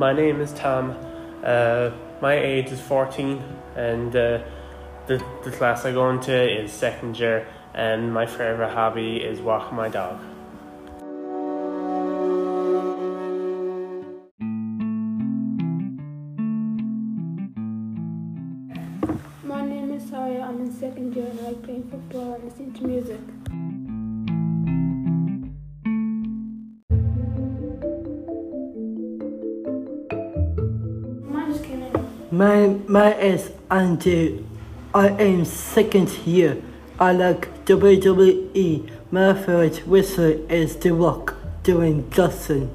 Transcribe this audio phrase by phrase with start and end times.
[0.00, 0.96] My name is Tom.
[1.44, 1.90] Uh,
[2.22, 3.44] my age is 14,
[3.76, 4.42] and uh,
[5.06, 9.76] the, the class I go into is second year, and my favourite hobby is walking
[9.76, 10.18] my dog.
[19.44, 20.40] My name is Saya.
[20.40, 23.20] I'm in second year and I like playing football and listening to music.
[32.32, 34.44] My my is Andrew.
[34.94, 36.62] I am second year.
[37.00, 38.88] I like WWE.
[39.10, 42.70] My favorite wrestler is The Rock, Dwayne Johnson.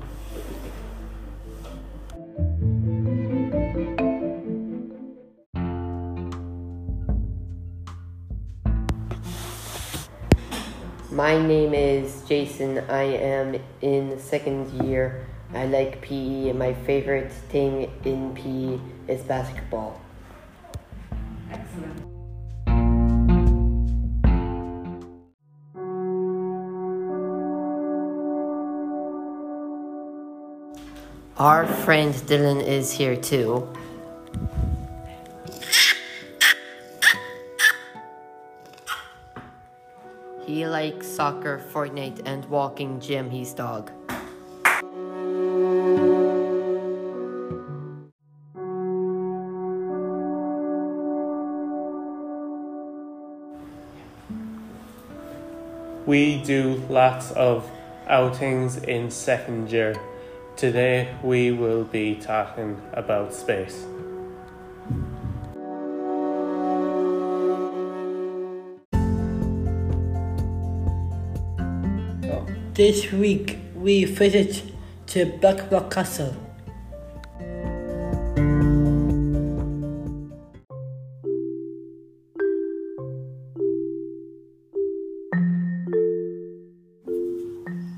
[11.09, 12.79] My name is Jason.
[12.89, 15.25] I am in second year.
[15.53, 20.01] I like PE, and my favorite thing in PE is basketball.
[21.51, 22.15] Excellent.
[31.37, 33.67] Our friend Dylan is here too.
[40.45, 43.91] He likes soccer, Fortnite, and walking Jim, his dog.
[56.05, 57.67] We do lots of
[58.07, 59.95] outings in second year.
[60.55, 63.85] Today we will be talking about space.
[72.75, 74.61] This week we visit
[75.07, 76.44] to Blackrock Castle.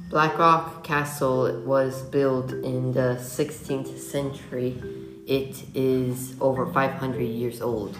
[0.09, 4.81] Blackrock Castle was built in the 16th century.
[5.27, 7.97] It is over 500 years old.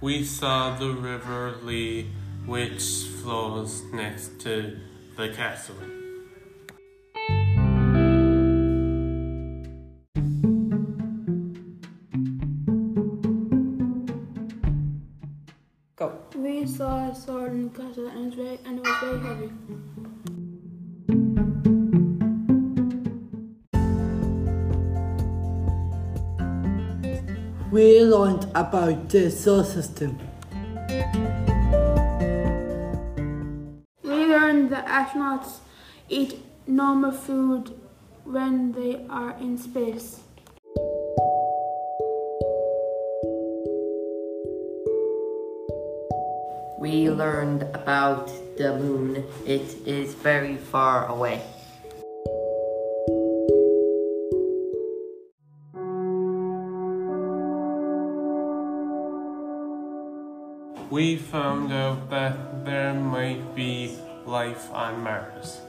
[0.00, 2.10] We saw the River Lee,
[2.46, 4.78] which flows next to
[5.16, 5.76] the castle.
[15.96, 16.12] Go.
[16.34, 19.18] We saw a sword in the castle and it was very, and it was very
[19.18, 19.50] heavy.
[27.72, 30.18] We learned about the solar system.
[34.02, 35.60] We learned that astronauts
[36.10, 37.72] eat normal food
[38.24, 40.25] when they are in space.
[46.78, 48.28] We learned about
[48.58, 49.24] the moon.
[49.46, 51.40] It is very far away.
[60.90, 65.60] We found out that there might be life on Mars.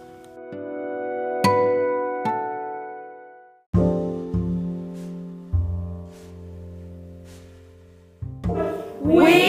[9.01, 9.47] We